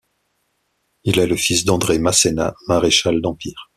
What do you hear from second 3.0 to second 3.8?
d'Empire.